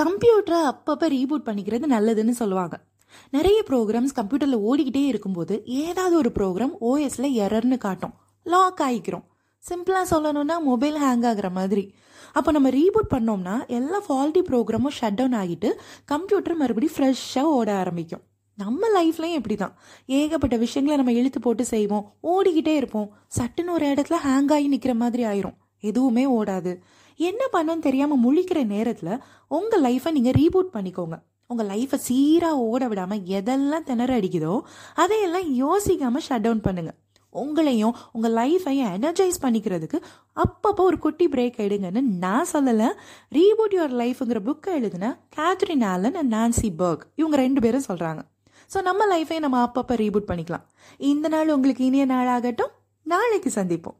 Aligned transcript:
கம்ப்யூட்டரை 0.00 0.60
அப்பப்போ 0.70 1.06
ரீபூட் 1.14 1.46
பண்ணிக்கிறது 1.48 1.86
நல்லதுன்னு 1.94 2.34
சொல்லுவாங்க. 2.40 2.76
நிறைய 3.30 3.58
ப்ரோக்ராம்ஸ் 3.68 4.14
கம்ப்யூட்டரில் 4.18 4.64
ஓடிக்கிட்டே 4.68 5.02
இருக்கும்போது 5.06 5.54
ஏதாவது 5.64 6.16
ஒரு 6.16 6.30
ப்ரோக்ராம் 6.38 6.74
ஓஎஸில் 6.90 7.36
எரர்னு 7.44 7.78
காட்டும். 7.78 8.14
லாக் 8.42 8.82
ஆகிக்கிறோம் 8.86 9.24
சிம்பிளாக 9.64 10.06
சொல்லணும்னா 10.10 10.56
மொபைல் 10.70 10.96
ஹேங் 11.04 11.26
ஆகிற 11.30 11.48
மாதிரி. 11.50 11.84
அப்போ 12.32 12.50
நம்ம 12.50 12.68
ரீபூட் 12.70 13.12
பண்ணோம்னா 13.14 13.54
எல்லா 13.66 13.98
ஃபால்ட்டி 14.08 14.42
ப்ரோக்ராமும் 14.48 14.96
ஷட் 14.98 15.18
டவுன் 15.20 15.36
ஆகிட்டு 15.40 15.70
கம்ப்யூட்டர் 16.04 16.56
மறுபடியும் 16.56 16.96
ஃப்ரெஷ்ஷாக 16.96 17.54
ஓட 17.58 17.68
ஆரம்பிக்கும். 17.74 18.22
நம்ம 18.58 18.86
லைஃப்லையும் 18.96 19.38
இப்படி 19.40 19.56
தான் 19.56 19.74
ஏகப்பட்ட 20.06 20.56
விஷயங்களை 20.56 21.04
நம்ம 21.04 21.20
இழுத்து 21.20 21.40
போட்டு 21.40 21.64
செய்வோம். 21.64 22.06
ஓடிக்கிட்டே 22.32 22.74
இருப்போம். 22.76 23.08
சட்டுன்னு 23.38 23.74
ஒரு 23.78 23.86
இடத்துல 23.86 24.16
ஹேங் 24.26 24.52
ஆகி 24.56 24.68
நிற்கிற 24.68 24.94
மாதிரி 24.94 25.24
ஆயிரும். 25.24 25.56
எதுவுமே 25.80 26.24
ஓடாது. 26.38 26.72
என்ன 27.20 27.42
பண்ணணும்னு 27.52 27.86
தெரியாமல் 27.86 28.22
முழிக்கிற 28.26 28.60
நேரத்தில் 28.74 29.20
உங்கள் 29.58 29.84
லைஃப்பை 29.86 30.10
நீங்கள் 30.16 30.36
ரீபூட் 30.40 30.74
பண்ணிக்கோங்க. 30.76 31.16
உங்கள் 31.50 31.68
லைஃப்பை 31.72 31.98
சீராக 32.06 32.64
ஓட 32.70 32.82
விடாமல் 32.88 33.26
எதெல்லாம் 33.38 33.86
திணற 33.90 34.12
அடிக்குதோ 34.20 34.54
அதையெல்லாம் 35.02 35.46
யோசிக்காமல் 35.64 36.24
ஷட் 36.26 36.44
டவுன் 36.46 36.64
பண்ணுங்கள் 36.66 36.98
உங்களையும் 37.32 37.94
உங்கள் 38.16 38.34
லைஃப்பையும் 38.38 38.92
எனர்ஜைஸ் 38.96 39.42
பண்ணிக்கிறதுக்கு 39.42 39.98
அப்பப்போ 40.42 40.82
ஒரு 40.90 40.98
குட்டி 41.04 41.26
பிரேக் 41.34 41.58
எடுங்கன்னு 41.66 42.00
நான் 42.24 42.50
சொல்லலை. 42.52 42.88
ரீபூட் 43.36 43.74
யுவர் 43.76 43.94
லைஃப்ங்கிற 44.02 44.40
புக்கை 44.48 44.72
எழுதுன 44.78 45.12
Catherine 45.36 45.84
Allen 45.92 46.18
and 46.20 46.32
Nancy 46.36 46.70
Burke 46.80 47.04
இவங்க 47.20 47.38
ரெண்டு 47.44 47.62
பேரும் 47.64 47.88
சொல்கிறாங்க 47.88 48.22
ஸோ 48.72 48.80
நம்ம 48.88 49.02
லைஃபை 49.14 49.38
நம்ம 49.44 49.60
அப்பப்போ 49.66 49.96
ரீபூட் 50.02 50.28
பண்ணிக்கலாம். 50.30 50.64
இந்த 51.12 51.26
நாள் 51.34 51.54
உங்களுக்கு 51.56 51.84
இனிய 51.88 52.06
நாளாகட்டும். 52.14 52.72
நாளைக்கு 53.06 53.50
சந்திப்போம். 53.60 53.98